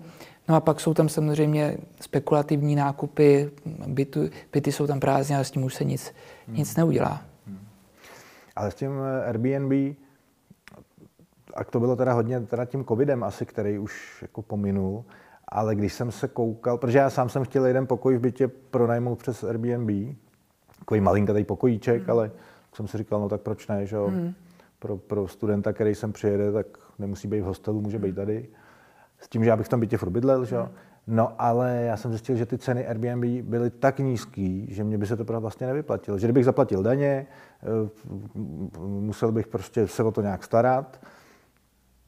No 0.48 0.54
a 0.56 0.60
pak 0.60 0.80
jsou 0.80 0.94
tam 0.94 1.08
samozřejmě 1.08 1.76
spekulativní 2.00 2.74
nákupy, 2.74 3.50
byty, 3.86 4.30
byty 4.52 4.72
jsou 4.72 4.86
tam 4.86 5.00
prázdné 5.00 5.38
a 5.38 5.44
s 5.44 5.50
tím 5.50 5.64
už 5.64 5.74
se 5.74 5.84
nic, 5.84 6.14
hmm. 6.48 6.56
nic 6.56 6.76
neudělá. 6.76 7.22
Hmm. 7.46 7.58
Ale 8.56 8.70
s 8.70 8.74
tím 8.74 8.90
eh, 8.90 9.24
Airbnb, 9.24 9.96
a 11.54 11.64
to 11.64 11.80
bylo 11.80 11.96
teda 11.96 12.12
hodně 12.12 12.40
teda 12.40 12.64
tím 12.64 12.84
covidem 12.84 13.24
asi, 13.24 13.46
který 13.46 13.78
už 13.78 14.22
jako 14.22 14.42
pominul, 14.42 15.04
ale 15.48 15.74
když 15.74 15.92
jsem 15.92 16.12
se 16.12 16.28
koukal, 16.28 16.78
protože 16.78 16.98
já 16.98 17.10
sám 17.10 17.28
jsem 17.28 17.44
chtěl 17.44 17.66
jeden 17.66 17.86
pokoj 17.86 18.16
v 18.16 18.20
bytě 18.20 18.48
pronajmout 18.48 19.18
přes 19.18 19.44
Airbnb, 19.44 20.16
takový 20.82 21.00
malinkatý 21.00 21.44
pokojíček, 21.44 22.02
hmm. 22.02 22.10
ale 22.10 22.30
jsem 22.74 22.88
si 22.88 22.98
říkal, 22.98 23.20
no 23.20 23.28
tak 23.28 23.40
proč 23.40 23.68
ne, 23.68 23.86
že 23.86 23.96
jo? 23.96 24.06
Hmm. 24.06 24.34
Pro, 24.78 24.96
pro 24.96 25.28
studenta, 25.28 25.72
který 25.72 25.94
sem 25.94 26.12
přijede, 26.12 26.52
tak 26.52 26.66
nemusí 26.98 27.28
být 27.28 27.40
v 27.40 27.44
hostelu, 27.44 27.80
může 27.80 27.98
být 27.98 28.14
tady 28.14 28.48
s 29.20 29.28
tím, 29.28 29.44
že 29.44 29.50
já 29.50 29.56
bych 29.56 29.66
v 29.66 29.68
tom 29.68 29.80
bytě 29.80 29.98
furt 29.98 30.10
bydlel, 30.10 30.44
že? 30.44 30.56
No 31.06 31.32
ale 31.38 31.82
já 31.82 31.96
jsem 31.96 32.10
zjistil, 32.10 32.36
že 32.36 32.46
ty 32.46 32.58
ceny 32.58 32.86
Airbnb 32.86 33.48
byly 33.48 33.70
tak 33.70 33.98
nízký, 33.98 34.66
že 34.70 34.84
mě 34.84 34.98
by 34.98 35.06
se 35.06 35.16
to 35.16 35.40
vlastně 35.40 35.66
nevyplatilo. 35.66 36.18
Že 36.18 36.26
kdybych 36.26 36.44
zaplatil 36.44 36.82
daně, 36.82 37.26
eh, 37.62 37.66
musel 38.78 39.32
bych 39.32 39.46
prostě 39.46 39.86
se 39.86 40.02
o 40.02 40.10
to 40.10 40.22
nějak 40.22 40.44
starat, 40.44 41.00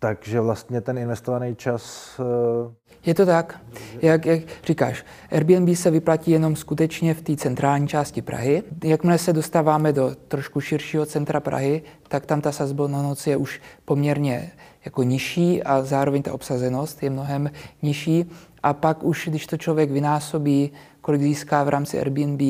takže 0.04 0.40
vlastně 0.40 0.80
ten 0.80 0.98
investovaný 0.98 1.56
čas... 1.56 2.14
Eh, 2.20 2.74
Je 3.06 3.14
to 3.14 3.26
tak, 3.26 3.60
jak, 4.02 4.26
jak 4.26 4.42
říkáš, 4.64 5.04
Airbnb 5.32 5.76
se 5.76 5.90
vyplatí 5.90 6.30
jenom 6.30 6.56
skutečně 6.56 7.14
v 7.14 7.22
té 7.22 7.36
centrální 7.36 7.88
části 7.88 8.22
Prahy. 8.22 8.62
Jakmile 8.84 9.18
se 9.18 9.32
dostáváme 9.32 9.92
do 9.92 10.16
trošku 10.28 10.60
širšího 10.60 11.06
centra 11.06 11.40
Prahy, 11.40 11.82
tak 12.08 12.26
tam 12.26 12.40
ta 12.40 12.52
sazba 12.52 12.88
na 12.88 13.02
noc 13.02 13.26
je 13.26 13.36
už 13.36 13.60
poměrně 13.84 14.52
jako 14.84 15.02
nižší 15.02 15.62
a 15.62 15.82
zároveň 15.82 16.22
ta 16.22 16.32
obsazenost 16.32 17.02
je 17.02 17.10
mnohem 17.10 17.50
nižší. 17.82 18.30
A 18.62 18.72
pak 18.72 19.04
už, 19.04 19.28
když 19.28 19.46
to 19.46 19.56
člověk 19.56 19.90
vynásobí, 19.90 20.72
kolik 21.00 21.22
získá 21.22 21.64
v 21.64 21.68
rámci 21.68 21.98
Airbnb, 22.00 22.40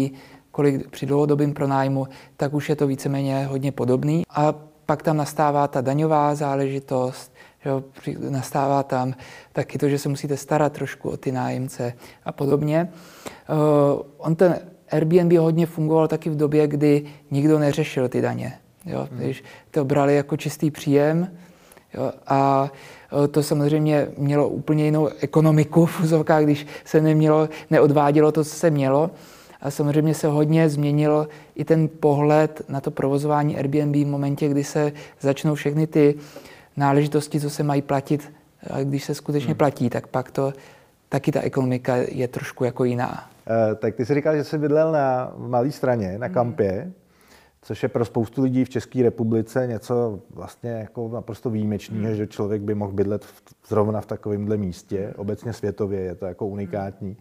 kolik 0.50 0.90
při 0.90 1.06
dlouhodobém 1.06 1.54
pronájmu, 1.54 2.06
tak 2.37 2.54
už 2.54 2.68
je 2.68 2.76
to 2.76 2.87
víceméně 2.87 3.46
hodně 3.46 3.73
podobný. 3.73 4.23
A 4.30 4.54
pak 4.86 5.02
tam 5.02 5.16
nastává 5.16 5.68
ta 5.68 5.80
daňová 5.80 6.34
záležitost, 6.34 7.32
jo, 7.64 7.84
nastává 8.30 8.82
tam 8.82 9.14
taky 9.52 9.78
to, 9.78 9.88
že 9.88 9.98
se 9.98 10.08
musíte 10.08 10.36
starat 10.36 10.72
trošku 10.72 11.10
o 11.10 11.16
ty 11.16 11.32
nájemce 11.32 11.92
a 12.24 12.32
podobně. 12.32 12.92
Uh, 13.48 14.02
on 14.16 14.36
ten 14.36 14.58
Airbnb 14.90 15.32
hodně 15.32 15.66
fungoval 15.66 16.08
taky 16.08 16.30
v 16.30 16.36
době, 16.36 16.66
kdy 16.66 17.04
nikdo 17.30 17.58
neřešil 17.58 18.08
ty 18.08 18.20
daně. 18.20 18.58
Jo? 18.86 19.08
Hmm. 19.10 19.20
Když 19.20 19.44
to 19.70 19.84
brali 19.84 20.16
jako 20.16 20.36
čistý 20.36 20.70
příjem, 20.70 21.30
Jo? 21.94 22.12
A 22.26 22.70
e, 23.24 23.28
to 23.28 23.42
samozřejmě 23.42 24.08
mělo 24.18 24.48
úplně 24.48 24.84
jinou 24.84 25.08
ekonomiku 25.20 25.86
v 25.86 26.00
úzovkách, 26.00 26.42
když 26.42 26.66
se 26.84 27.00
nemělo, 27.00 27.48
neodvádělo 27.70 28.32
to, 28.32 28.44
co 28.44 28.50
se 28.50 28.70
mělo. 28.70 29.10
A 29.64 29.71
samozřejmě 29.71 30.14
se 30.14 30.26
hodně 30.26 30.68
změnil 30.68 31.28
i 31.54 31.64
ten 31.64 31.88
pohled 32.00 32.62
na 32.68 32.80
to 32.80 32.90
provozování 32.90 33.56
Airbnb 33.56 33.97
v 33.97 34.06
momentě, 34.06 34.49
kdy 34.49 34.64
se 34.64 34.92
začnou 35.21 35.54
všechny 35.54 35.87
ty 35.87 36.14
náležitosti, 36.76 37.40
co 37.40 37.50
se 37.50 37.62
mají 37.62 37.83
platit, 37.83 38.33
a 38.71 38.83
když 38.83 39.04
se 39.04 39.14
skutečně 39.14 39.52
hmm. 39.52 39.59
platí, 39.59 39.90
tak 39.90 40.06
pak 40.06 40.30
to 40.30 40.52
taky 41.09 41.33
ta 41.33 41.40
ekonomika 41.40 41.97
je 41.97 42.28
trošku 42.28 42.64
jako 42.64 42.85
jiná. 42.85 43.30
E, 43.73 43.75
tak 43.75 43.94
ty 43.94 44.06
jsi 44.06 44.14
říkal, 44.14 44.37
že 44.37 44.44
jsi 44.44 44.59
bydlel 44.59 44.92
na 44.92 45.33
malé 45.37 45.71
straně, 45.71 46.18
na 46.18 46.26
hmm. 46.26 46.35
kampě. 46.35 46.71
Hmm 46.71 46.92
což 47.64 47.83
je 47.83 47.88
pro 47.88 48.04
spoustu 48.04 48.42
lidí 48.42 48.64
v 48.64 48.68
České 48.68 49.02
republice 49.02 49.66
něco 49.66 50.21
vlastně 50.30 50.71
jako 50.71 51.09
naprosto 51.09 51.50
výjimečného, 51.50 52.06
hmm. 52.06 52.16
že 52.16 52.26
člověk 52.26 52.62
by 52.62 52.75
mohl 52.75 52.92
bydlet 52.92 53.25
v, 53.25 53.42
zrovna 53.68 54.00
v 54.00 54.06
takovémhle 54.06 54.56
místě. 54.56 55.14
Obecně 55.16 55.52
světově 55.52 56.00
je 56.00 56.14
to 56.14 56.26
jako 56.26 56.47
unikátní. 56.47 57.16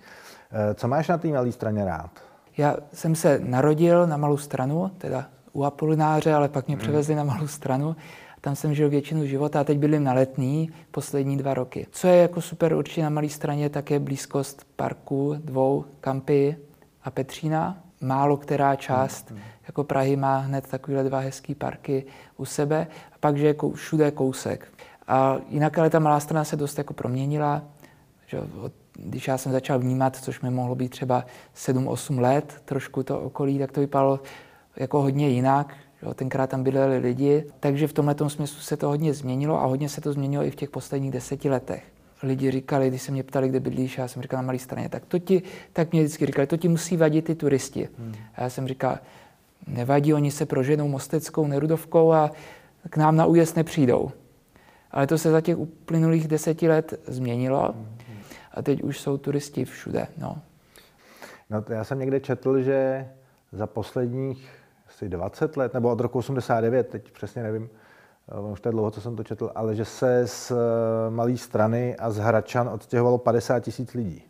Eh, 0.52 0.74
co 0.74 0.88
máš 0.88 1.08
na 1.08 1.18
té 1.18 1.28
malé 1.28 1.52
straně 1.52 1.86
rád? 1.86 2.33
Já 2.58 2.78
jsem 2.94 3.16
se 3.16 3.40
narodil 3.44 4.08
na 4.08 4.18
malou 4.18 4.38
stranu, 4.38 4.92
teda 4.98 5.26
u 5.54 5.64
Apolináře, 5.64 6.34
ale 6.34 6.50
pak 6.50 6.68
mě 6.68 6.76
hmm. 6.76 6.82
převezli 6.82 7.16
na 7.16 7.24
malou 7.24 7.48
stranu. 7.48 7.96
Tam 8.42 8.56
jsem 8.56 8.74
žil 8.74 8.90
většinu 8.90 9.26
života 9.26 9.60
a 9.60 9.64
teď 9.64 9.78
bydlím 9.78 10.04
na 10.04 10.14
letní 10.14 10.70
poslední 10.92 11.38
dva 11.38 11.54
roky. 11.54 11.88
Co 11.92 12.08
je 12.08 12.18
jako 12.18 12.42
super 12.42 12.74
určitě 12.74 13.04
na 13.04 13.10
malé 13.10 13.30
straně, 13.30 13.70
tak 13.70 13.92
je 13.92 14.00
blízkost 14.00 14.66
parku, 14.76 15.36
dvou, 15.38 15.86
kampy 16.02 16.56
a 17.04 17.12
Petřína. 17.12 17.78
Málo 18.02 18.38
která 18.38 18.76
část 18.76 19.32
hmm 19.32 19.40
jako 19.68 19.84
Prahy 19.84 20.16
má 20.16 20.38
hned 20.38 20.68
takovéhle 20.68 21.04
dva 21.04 21.20
hezký 21.20 21.56
parky 21.56 22.06
u 22.38 22.46
sebe 22.46 22.88
a 23.14 23.16
pak, 23.20 23.38
že 23.38 23.48
je 23.48 23.56
všude 23.74 24.12
kousek. 24.12 24.68
A 25.08 25.38
jinak 25.50 25.78
ale 25.78 25.90
ta 25.90 26.00
malá 26.00 26.20
strana 26.20 26.44
se 26.44 26.56
dost 26.56 26.78
jako 26.78 26.94
proměnila. 26.94 27.64
Že 28.28 28.42
když 28.98 29.28
já 29.28 29.38
jsem 29.38 29.52
začal 29.52 29.80
vnímat, 29.80 30.16
což 30.16 30.42
mi 30.42 30.50
mohlo 30.50 30.76
být 30.76 30.90
třeba 30.90 31.26
7-8 31.56 32.20
let, 32.20 32.62
trošku 32.66 33.04
to 33.04 33.20
okolí, 33.20 33.60
tak 33.60 33.72
to 33.72 33.82
vypadalo 33.82 34.20
jako 34.76 35.02
hodně 35.02 35.30
jinak. 35.30 35.74
Že 36.02 36.14
tenkrát 36.14 36.50
tam 36.50 36.64
bydleli 36.64 36.98
lidi, 36.98 37.46
takže 37.60 37.88
v 37.88 37.94
tomhle 37.94 38.16
smyslu 38.28 38.62
se 38.62 38.78
to 38.78 38.88
hodně 38.88 39.14
změnilo 39.14 39.62
a 39.62 39.66
hodně 39.66 39.90
se 39.90 40.02
to 40.02 40.14
změnilo 40.14 40.44
i 40.44 40.52
v 40.52 40.56
těch 40.56 40.70
posledních 40.70 41.12
deseti 41.12 41.50
letech. 41.50 41.84
Lidi 42.24 42.52
říkali, 42.52 42.90
když 42.90 43.02
se 43.02 43.12
mě 43.12 43.24
ptali, 43.24 43.50
kde 43.50 43.60
bydlíš, 43.60 43.98
já 43.98 44.08
jsem 44.08 44.22
říkal 44.22 44.38
na 44.38 44.46
malé 44.46 44.60
straně, 44.60 44.90
tak 44.90 45.06
to 45.06 45.20
ti, 45.20 45.42
tak 45.74 45.92
mě 45.92 46.02
vždycky 46.02 46.26
říkali, 46.26 46.48
to 46.48 46.58
ti 46.58 46.68
musí 46.68 46.98
vadit 46.98 47.26
ty 47.26 47.36
turisti. 47.36 47.90
Hmm. 48.00 48.14
A 48.36 48.44
já 48.44 48.50
jsem 48.50 48.68
říkal, 48.68 48.98
Nevadí, 49.68 50.14
oni 50.14 50.32
se 50.32 50.46
proženou 50.46 50.88
Mosteckou, 50.88 51.48
Nerudovkou 51.48 52.12
a 52.12 52.32
k 52.90 52.98
nám 52.98 53.16
na 53.16 53.26
újezd 53.26 53.56
nepřijdou. 53.56 54.12
Ale 54.92 55.08
to 55.08 55.18
se 55.18 55.32
za 55.32 55.42
těch 55.42 55.58
uplynulých 55.58 56.28
deseti 56.28 56.68
let 56.68 56.94
změnilo 57.08 57.76
a 58.54 58.62
teď 58.62 58.84
už 58.84 59.00
jsou 59.00 59.18
turisti 59.18 59.66
všude. 59.66 60.08
No. 60.18 60.38
No, 61.50 61.64
já 61.70 61.84
jsem 61.84 62.00
někde 62.00 62.20
četl, 62.20 62.62
že 62.62 63.08
za 63.52 63.68
posledních 63.68 64.50
asi 64.88 65.10
20 65.10 65.58
let, 65.58 65.74
nebo 65.74 65.90
od 65.90 66.00
roku 66.00 66.20
89, 66.20 66.88
teď 66.88 67.12
přesně 67.12 67.44
nevím, 67.44 67.70
eh, 68.32 68.52
už 68.52 68.62
to 68.62 68.70
je 68.70 68.72
dlouho, 68.72 68.92
co 68.92 69.02
jsem 69.02 69.16
to 69.16 69.24
četl, 69.24 69.52
ale 69.56 69.76
že 69.76 69.86
se 69.86 70.28
z 70.28 70.52
eh, 70.52 70.56
malé 71.10 71.38
strany 71.38 71.96
a 71.96 72.12
z 72.12 72.18
Hračan 72.18 72.70
odstěhovalo 72.70 73.18
50 73.18 73.60
tisíc 73.60 73.94
lidí. 73.94 74.24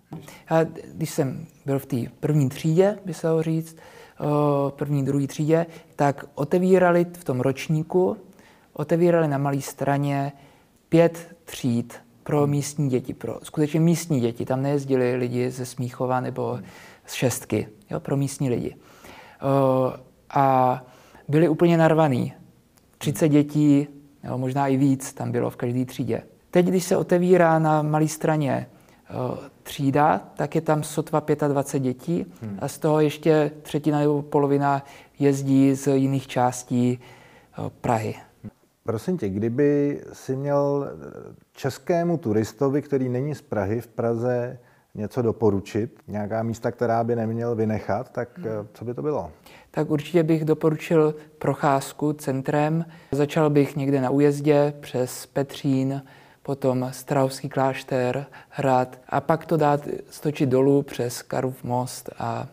Já, 0.52 0.64
když 0.94 1.10
jsem 1.10 1.46
byl 1.66 1.80
v 1.80 1.86
té 1.86 1.98
první 2.20 2.50
třídě, 2.50 2.98
by 3.06 3.14
se 3.14 3.30
ho 3.30 3.44
říct, 3.44 3.78
první, 4.70 5.06
druhé 5.06 5.28
třídě, 5.28 5.66
tak 5.96 6.26
otevírali 6.36 7.06
v 7.06 7.24
tom 7.24 7.42
ročníku, 7.42 8.18
otevírali 8.74 9.28
na 9.28 9.38
malé 9.38 9.62
straně 9.62 10.32
pět 10.90 11.36
tříd 11.46 11.94
pro 12.24 12.42
hmm. 12.42 12.50
místní 12.50 12.90
děti, 12.90 13.14
pro 13.14 13.40
skutečně 13.44 13.80
místní 13.80 14.20
děti. 14.20 14.46
Tam 14.46 14.62
nejezdili 14.62 15.16
lidi 15.16 15.52
ze 15.52 15.66
Smíchova 15.66 16.20
nebo 16.20 16.60
z 17.06 17.14
šestky, 17.14 17.68
jo, 17.92 18.00
pro 18.00 18.18
místní 18.18 18.50
lidi. 18.50 18.76
A 20.30 20.84
byli 21.28 21.50
úplně 21.50 21.78
narvaný. 21.78 22.34
30 22.98 23.30
dětí, 23.30 23.88
jo, 24.24 24.38
možná 24.38 24.68
i 24.68 24.78
víc, 24.78 25.14
tam 25.14 25.32
bylo 25.32 25.50
v 25.50 25.56
každé 25.56 25.86
třídě. 25.86 26.24
Teď, 26.52 26.66
když 26.66 26.84
se 26.84 26.98
otevírá 26.98 27.60
na 27.60 27.82
malé 27.82 28.08
straně 28.08 28.68
třída, 29.64 30.22
tak 30.36 30.56
je 30.56 30.62
tam 30.62 30.84
sotva 30.84 31.24
25 31.48 31.80
dětí 31.80 32.26
hmm. 32.42 32.58
a 32.62 32.68
z 32.68 32.78
toho 32.78 33.00
ještě 33.00 33.52
třetina 33.62 34.00
nebo 34.00 34.22
polovina 34.22 34.84
jezdí 35.20 35.76
z 35.76 35.88
jiných 35.96 36.28
částí 36.28 37.00
eh, 37.00 37.70
Prahy. 37.82 38.16
Prosím 38.84 39.18
tě, 39.18 39.30
kdyby 39.30 40.02
si 40.14 40.36
měl 40.36 40.88
českému 41.52 42.18
turistovi, 42.18 42.82
který 42.82 43.10
není 43.10 43.36
z 43.36 43.42
Prahy, 43.42 43.82
v 43.82 43.88
Praze 43.88 44.60
něco 44.96 45.22
doporučit, 45.22 46.00
nějaká 46.08 46.44
místa, 46.44 46.72
která 46.72 47.04
by 47.04 47.16
neměl 47.16 47.56
vynechat, 47.56 48.10
tak 48.12 48.40
hmm. 48.40 48.48
co 48.74 48.86
by 48.86 48.94
to 48.94 49.02
bylo? 49.02 49.32
Tak 49.72 49.90
určitě 49.90 50.24
bych 50.24 50.46
doporučil 50.46 51.16
procházku 51.38 52.14
centrem. 52.14 52.86
Začal 53.12 53.50
bych 53.50 53.76
někde 53.76 54.02
na 54.02 54.10
újezdě 54.10 54.74
přes 54.80 55.26
Petřín, 55.26 56.02
potom 56.44 56.90
Strahovský 56.92 57.50
klášter, 57.50 58.26
hrad 58.50 59.00
a 59.10 59.22
pak 59.22 59.46
to 59.46 59.58
dát 59.58 59.88
stočit 60.10 60.50
dolů 60.50 60.82
přes 60.82 61.22
Karův 61.22 61.64
most 61.64 62.10
a 62.20 62.48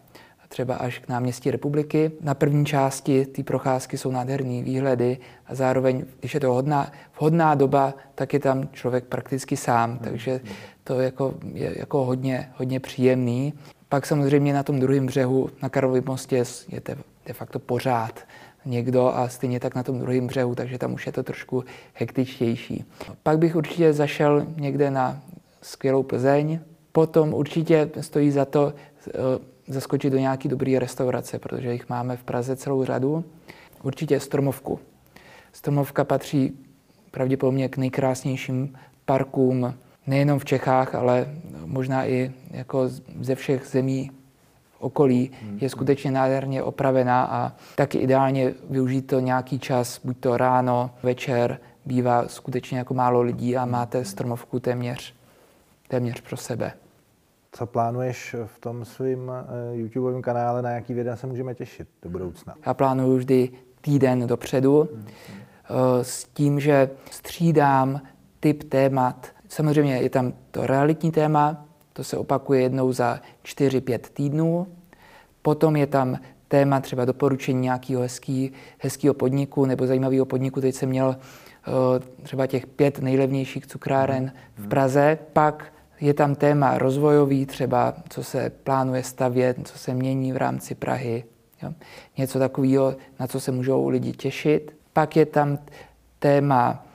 třeba 0.52 0.74
až 0.74 0.98
k 0.98 1.08
náměstí 1.08 1.50
republiky. 1.50 2.10
Na 2.20 2.34
první 2.34 2.66
části 2.66 3.26
té 3.26 3.42
procházky 3.42 3.98
jsou 3.98 4.10
nádherné 4.10 4.62
výhledy 4.62 5.18
a 5.46 5.54
zároveň, 5.54 6.04
když 6.20 6.34
je 6.34 6.40
to 6.40 6.52
hodná, 6.52 6.92
vhodná 7.18 7.54
doba, 7.54 7.94
tak 8.14 8.32
je 8.32 8.40
tam 8.40 8.68
člověk 8.72 9.04
prakticky 9.04 9.56
sám, 9.56 9.98
takže 9.98 10.40
to 10.84 11.00
jako, 11.00 11.34
je 11.52 11.78
jako 11.78 12.04
hodně, 12.04 12.50
hodně 12.56 12.80
příjemný. 12.80 13.54
Pak 13.88 14.06
samozřejmě 14.06 14.52
na 14.52 14.62
tom 14.62 14.80
druhém 14.80 15.06
břehu, 15.06 15.50
na 15.62 15.68
Karlově 15.68 16.02
mostě, 16.06 16.44
je 16.68 16.80
de, 16.84 16.96
de 17.26 17.32
facto 17.32 17.58
pořád 17.58 18.20
někdo 18.64 19.08
a 19.14 19.28
stejně 19.28 19.60
tak 19.60 19.74
na 19.74 19.82
tom 19.82 19.98
druhém 19.98 20.26
břehu, 20.26 20.54
takže 20.54 20.78
tam 20.78 20.92
už 20.92 21.06
je 21.06 21.12
to 21.12 21.22
trošku 21.22 21.64
hektičtější. 21.94 22.84
Pak 23.22 23.38
bych 23.38 23.56
určitě 23.56 23.92
zašel 23.92 24.46
někde 24.56 24.90
na 24.90 25.22
skvělou 25.62 26.02
Plzeň. 26.02 26.60
Potom 26.92 27.34
určitě 27.34 27.90
stojí 28.00 28.30
za 28.30 28.44
to 28.44 28.72
eh, 29.08 29.12
zaskočit 29.70 30.12
do 30.12 30.18
nějaké 30.18 30.48
dobré 30.48 30.78
restaurace, 30.78 31.38
protože 31.38 31.72
jich 31.72 31.88
máme 31.88 32.16
v 32.16 32.24
Praze 32.24 32.56
celou 32.56 32.84
řadu. 32.84 33.24
Určitě 33.82 34.20
Stromovku. 34.20 34.80
Stromovka 35.52 36.04
patří 36.04 36.58
pravděpodobně 37.10 37.68
k 37.68 37.76
nejkrásnějším 37.76 38.78
parkům 39.04 39.74
nejenom 40.06 40.38
v 40.38 40.44
Čechách, 40.44 40.94
ale 40.94 41.26
možná 41.64 42.06
i 42.06 42.32
jako 42.50 42.88
ze 43.20 43.34
všech 43.34 43.66
zemí 43.66 44.10
okolí 44.78 45.30
je 45.60 45.68
skutečně 45.68 46.10
nádherně 46.10 46.62
opravená 46.62 47.24
a 47.24 47.52
taky 47.76 47.98
ideálně 47.98 48.54
využít 48.70 49.02
to 49.02 49.20
nějaký 49.20 49.58
čas, 49.58 50.00
buď 50.04 50.16
to 50.20 50.36
ráno, 50.36 50.90
večer, 51.02 51.58
bývá 51.84 52.28
skutečně 52.28 52.78
jako 52.78 52.94
málo 52.94 53.22
lidí 53.22 53.56
a 53.56 53.64
máte 53.64 54.04
stromovku 54.04 54.60
téměř, 54.60 55.14
téměř 55.88 56.20
pro 56.20 56.36
sebe. 56.36 56.72
Co 57.52 57.66
plánuješ 57.66 58.36
v 58.46 58.58
tom 58.58 58.84
svém 58.84 59.30
eh, 59.30 59.76
YouTubeovém 59.76 60.22
kanále, 60.22 60.62
na 60.62 60.70
jaký 60.70 60.94
videa 60.94 61.16
se 61.16 61.26
můžeme 61.26 61.54
těšit 61.54 61.88
do 62.02 62.10
budoucna? 62.10 62.54
Já 62.66 62.74
plánuju 62.74 63.16
vždy 63.16 63.48
týden 63.80 64.26
dopředu 64.26 64.88
hmm. 64.94 65.06
s 66.02 66.24
tím, 66.24 66.60
že 66.60 66.90
střídám 67.10 68.00
typ 68.40 68.64
témat. 68.64 69.26
Samozřejmě 69.48 69.96
je 69.96 70.10
tam 70.10 70.32
to 70.50 70.66
realitní 70.66 71.10
téma, 71.10 71.66
to 71.92 72.04
se 72.04 72.16
opakuje 72.16 72.62
jednou 72.62 72.92
za 72.92 73.20
4-5 73.44 73.98
týdnů. 73.98 74.66
Potom 75.42 75.76
je 75.76 75.86
tam 75.86 76.18
téma 76.48 76.80
třeba 76.80 77.04
doporučení 77.04 77.60
nějakého 77.60 78.02
hezký, 78.02 78.52
hezkého 78.78 79.14
podniku 79.14 79.66
nebo 79.66 79.86
zajímavého 79.86 80.26
podniku. 80.26 80.60
Teď 80.60 80.74
jsem 80.74 80.88
měl 80.88 81.06
uh, 81.06 81.74
třeba 82.22 82.46
těch 82.46 82.66
pět 82.66 82.98
nejlevnějších 82.98 83.66
cukráren 83.66 84.32
v 84.56 84.68
Praze. 84.68 85.18
Pak 85.32 85.72
je 86.00 86.14
tam 86.14 86.34
téma 86.34 86.78
rozvojový, 86.78 87.46
třeba 87.46 87.94
co 88.08 88.24
se 88.24 88.50
plánuje 88.50 89.02
stavět, 89.02 89.56
co 89.64 89.78
se 89.78 89.94
mění 89.94 90.32
v 90.32 90.36
rámci 90.36 90.74
Prahy. 90.74 91.24
Jo? 91.62 91.72
Něco 92.18 92.38
takového, 92.38 92.96
na 93.20 93.26
co 93.26 93.40
se 93.40 93.52
můžou 93.52 93.88
lidi 93.88 94.12
těšit. 94.12 94.76
Pak 94.92 95.16
je 95.16 95.26
tam 95.26 95.58
téma, 96.18 96.86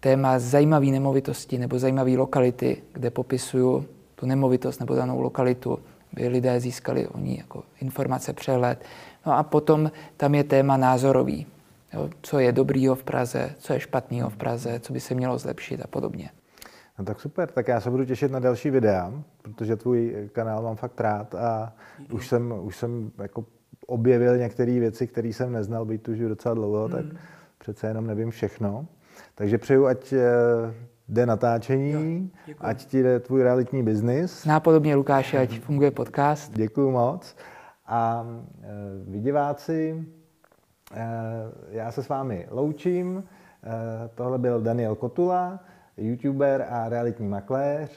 téma 0.00 0.38
zajímavé 0.38 0.86
nemovitosti 0.86 1.58
nebo 1.58 1.78
zajímavé 1.78 2.10
lokality, 2.10 2.82
kde 2.92 3.10
popisuju 3.10 3.86
tu 4.14 4.26
nemovitost 4.26 4.80
nebo 4.80 4.94
danou 4.94 5.20
lokalitu, 5.20 5.78
aby 6.12 6.28
lidé 6.28 6.60
získali 6.60 7.06
o 7.06 7.18
ní 7.18 7.38
jako 7.38 7.62
informace, 7.80 8.32
přehled. 8.32 8.84
No 9.26 9.32
a 9.32 9.42
potom 9.42 9.90
tam 10.16 10.34
je 10.34 10.44
téma 10.44 10.76
názorový. 10.76 11.46
Jo? 11.94 12.10
Co 12.22 12.38
je 12.38 12.52
dobrýho 12.52 12.94
v 12.94 13.04
Praze, 13.04 13.54
co 13.58 13.72
je 13.72 13.80
špatného 13.80 14.30
v 14.30 14.36
Praze, 14.36 14.80
co 14.80 14.92
by 14.92 15.00
se 15.00 15.14
mělo 15.14 15.38
zlepšit 15.38 15.80
a 15.82 15.86
podobně. 15.86 16.30
No 16.98 17.04
tak 17.04 17.20
super, 17.20 17.48
tak 17.50 17.68
já 17.68 17.80
se 17.80 17.90
budu 17.90 18.04
těšit 18.04 18.32
na 18.32 18.38
další 18.38 18.70
videa, 18.70 19.12
protože 19.42 19.76
tvůj 19.76 20.28
kanál 20.32 20.62
mám 20.62 20.76
fakt 20.76 21.00
rád 21.00 21.34
a 21.34 21.72
už 22.12 22.28
jsem, 22.28 22.54
už 22.62 22.76
jsem 22.76 23.10
jako 23.18 23.44
objevil 23.86 24.36
některé 24.36 24.80
věci, 24.80 25.06
které 25.06 25.28
jsem 25.28 25.52
neznal, 25.52 25.84
být 25.84 26.02
tu 26.02 26.14
žiju 26.14 26.28
docela 26.28 26.54
dlouho, 26.54 26.88
mm. 26.88 26.94
tak 26.94 27.04
přece 27.58 27.86
jenom 27.86 28.06
nevím 28.06 28.30
všechno. 28.30 28.86
Takže 29.34 29.58
přeju, 29.58 29.86
ať 29.86 30.12
eh, 30.12 30.20
jde 31.08 31.26
natáčení, 31.26 32.30
jo, 32.46 32.54
ať 32.58 32.84
ti 32.84 33.02
jde 33.02 33.20
tvůj 33.20 33.42
realitní 33.42 33.82
biznis. 33.82 34.44
Nápodobně 34.44 34.94
Lukáši, 34.94 35.38
ať 35.38 35.60
funguje 35.60 35.90
podcast. 35.90 36.52
Děkuju 36.52 36.90
moc. 36.90 37.36
A 37.86 38.26
e, 38.62 38.66
vy 39.10 39.20
diváci, 39.20 40.06
e, 40.94 41.06
já 41.70 41.92
se 41.92 42.02
s 42.02 42.08
vámi 42.08 42.46
loučím. 42.50 43.24
E, 43.64 44.08
tohle 44.14 44.38
byl 44.38 44.60
Daniel 44.60 44.94
Kotula 44.94 45.60
youtuber 45.96 46.66
a 46.70 46.88
realitní 46.88 47.28
makléř. 47.28 47.90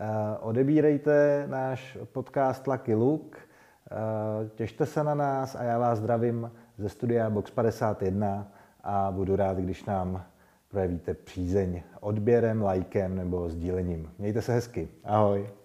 Eh, 0.00 0.38
odebírejte 0.40 1.44
náš 1.46 1.98
podcast 2.12 2.66
Lucky 2.66 2.94
Look, 2.94 3.36
eh, 3.36 4.48
těšte 4.54 4.86
se 4.86 5.04
na 5.04 5.14
nás 5.14 5.54
a 5.54 5.62
já 5.62 5.78
vás 5.78 5.98
zdravím 5.98 6.50
ze 6.78 6.88
studia 6.88 7.30
Box 7.30 7.50
51 7.50 8.52
a 8.84 9.10
budu 9.10 9.36
rád, 9.36 9.56
když 9.58 9.84
nám 9.84 10.24
projevíte 10.68 11.14
přízeň 11.14 11.82
odběrem, 12.00 12.62
lajkem 12.62 13.16
nebo 13.16 13.48
sdílením. 13.48 14.10
Mějte 14.18 14.42
se 14.42 14.52
hezky. 14.52 14.88
Ahoj. 15.04 15.59